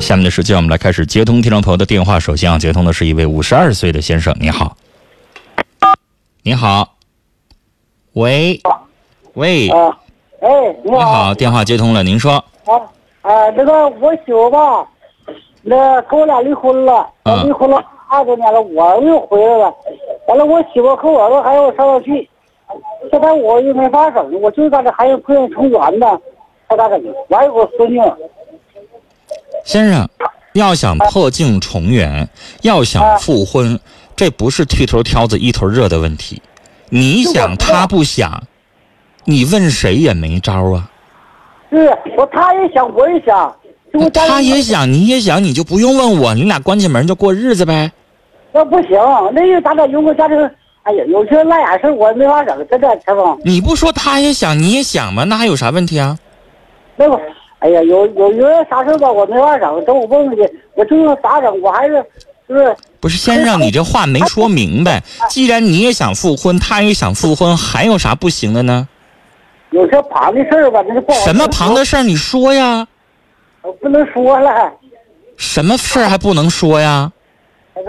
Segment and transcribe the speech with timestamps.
[0.00, 2.18] 下面的时间，我们来开始接通听众朋友的电话。
[2.18, 4.76] 首先啊接通的是一位五十二岁的先生，你好，
[6.42, 6.94] 你好，
[8.14, 8.60] 喂，
[9.34, 9.98] 喂，啊，
[10.40, 10.48] 哎，
[10.82, 12.32] 你你好，电话接通了，您说，
[12.64, 12.72] 啊
[13.22, 14.86] 啊，那个我媳妇吧，
[15.62, 19.74] 那跟我俩离婚了，嗯离婚了二十年了，我儿子又回来了，
[20.28, 22.28] 完了我媳妇和我儿子还要我上哪去，
[23.10, 26.18] 现在我又没法整，我就在这还有不愿重圆呢，
[26.68, 27.02] 还咋整？
[27.28, 28.00] 我还有个孙女，
[29.68, 30.08] 先生，
[30.54, 32.26] 要想破镜重圆，
[32.62, 33.78] 要想复婚，
[34.16, 36.40] 这不是剃头挑子一头热的问题。
[36.88, 38.44] 你想，他不想，
[39.24, 40.90] 你问谁也没招啊。
[41.70, 43.54] 是我他也想，我也想，
[43.92, 47.92] 就我家里他也想，你也想，你就不用问我，你俩关起门就过日子呗。
[48.52, 48.92] 那不行，
[49.34, 50.50] 那个咱俩有我家庭，
[50.84, 53.38] 哎呀，有些烂眼事我没法整，真的，陈峰。
[53.44, 55.24] 你不说他也想，你也想吗？
[55.24, 56.18] 那还有啥问题啊？
[56.96, 57.20] 那个，
[57.60, 62.04] 哎呀，有有有人啥事吧，我没法整，等我问问去，我就说咋整，我还是
[62.48, 65.02] 就是不是，先生，你这话没说明白。
[65.28, 68.88] 既然你也想复婚，他也想复婚，还有啥不行的呢？
[69.70, 71.18] 有些旁的事儿吧，那就不好。
[71.18, 72.02] 什么旁的事儿？
[72.02, 72.86] 你说呀。
[73.62, 74.72] 我不能说了。
[75.36, 77.12] 什么事儿还不能说呀？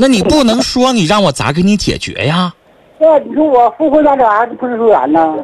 [0.00, 2.54] 那你不能说，你让我咋给你解决呀？
[2.98, 5.36] 那你说我复婚咋整还不是说完呢？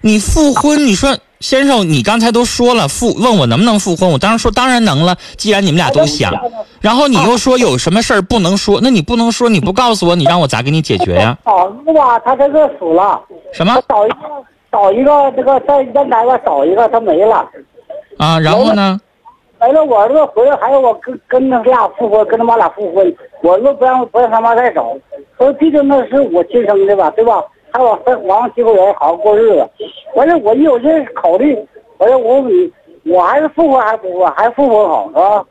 [0.00, 5.16] 你复婚，你说先生，你刚才都说了复，问我能不能复婚，我当时说当然能了。
[5.36, 6.32] 既然你们俩都想，
[6.80, 11.36] 然后你又说有什么事儿不能说，那你不能说，你不告诉我，你让我咋给你解决呀？
[11.44, 13.20] 找一个吧，他这个死了。
[13.52, 14.16] 什么找一个，
[14.72, 17.46] 找一个这个在烟台吧，找一个他没了，
[18.18, 18.38] 啊？
[18.40, 18.98] 然后呢？
[19.60, 19.84] 没了。
[19.84, 23.14] 我儿子回来还要我跟跟他俩复婚，跟他妈俩复婚。
[23.42, 24.96] 我儿子不让不让他妈再找，
[25.36, 27.42] 说毕竟那是我亲生的吧，对吧？
[27.76, 29.68] 还往往媳妇人好好过日子。
[30.14, 31.54] 完了，我一有这考虑，
[31.98, 32.72] 完了我问你，
[33.12, 34.32] 我还是复婚还是不复婚？
[34.34, 35.44] 还是复婚好是吧？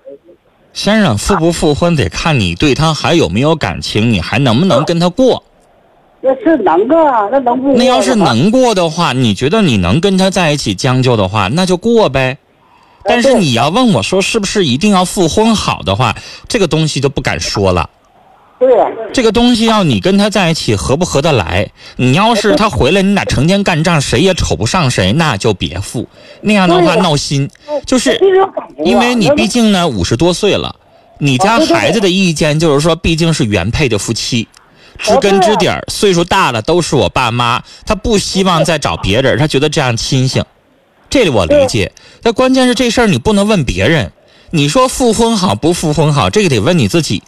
[0.73, 5.44] 先生，复不复婚得看你对他还有没有感情，你还能不能跟他过。
[6.22, 7.72] 那是能啊，那能不？
[7.73, 12.38] 那要是，能过的话，你觉得你能跟他在一起将就的话，那就过呗。
[13.03, 16.16] 但是你要问我说是不是一定要复婚好的话，
[16.47, 17.88] 这个东西就不敢说了。
[18.58, 18.70] 对，
[19.14, 26.08] 这个东西要你跟他在一起合不合得来，你要是他回来你俩成天干仗，谁也瞅不上谁，那就别复。
[26.40, 27.50] 那样的话闹心，
[27.86, 28.18] 就是
[28.86, 30.74] 因为你毕竟呢五十多岁了，
[31.20, 34.48] 你家孩子的意见就是说，毕竟是原配的夫妻，
[35.00, 40.42] 知根知底儿，岁数大了都是我爸妈，他不希望再找别人，他觉得这样亲性，
[41.10, 41.92] 这里我理解。
[42.22, 44.14] 但关键是这事儿你不能问别人，
[44.52, 47.22] 你说复婚好不复婚好，这个得问你自己。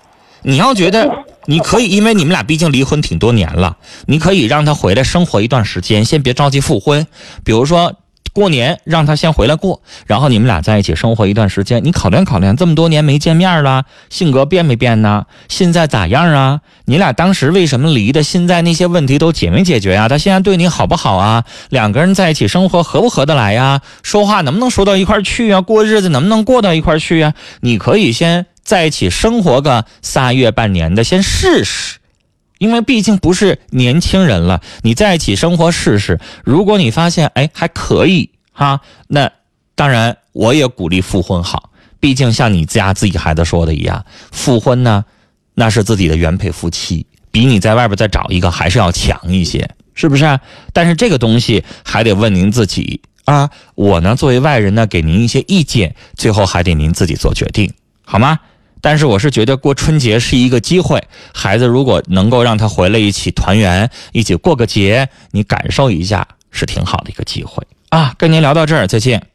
[0.48, 3.76] 你要觉得你可以，因为你们俩毕竟离婚挺多年了，
[4.06, 7.06] 你可以让他回来生活一段时间，先别着急复婚。
[7.44, 7.96] 比如说
[8.32, 15.26] 过年让他先回来过，然后你们俩在一起生活一段时间，你考量考量，这么多年没见面了，性格变没变呢？
[15.50, 16.62] 现在咋样啊？
[16.86, 18.24] 你俩当时为什么离的？
[18.24, 21.44] 现在那些问题都解没解决呀、他现在对你好不好啊？
[21.70, 23.82] 两个人在一起生活合不合得来呀？
[24.02, 25.60] 说话能不能说到一块去啊？
[25.60, 27.34] 过日子能不能过到一块去啊？
[27.60, 32.00] 你可以先在一起生活个仨月半年的，先试试。
[32.58, 36.20] 因为毕竟不是年轻人了，你在一起生活试试。
[36.44, 39.32] 如果你发现哎还可以哈，那
[39.74, 41.72] 当然我也鼓励复婚好。
[42.02, 45.06] 毕竟像你家自己孩子说的一样，复婚呢，
[45.54, 50.40] 那是自己的原配夫妻，比你在外边再找一个还是要强一些，是不是？
[50.74, 53.50] 但是这个东西还得问您自己啊。
[53.76, 57.72] 我呢作为外人呢，给您一些意见，最后还得您自己做决定，
[58.04, 58.40] 好吗？
[58.82, 68.14] 但是我是觉得过春节是一个机会，孩子如果能够让他回来一起团圆，一起过个节，你感受一下是挺好的一个机会啊。
[68.18, 69.27] 跟您聊到这儿，再见。